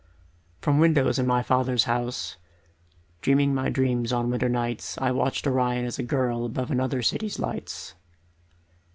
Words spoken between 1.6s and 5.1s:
house, Dreaming my dreams on winter nights,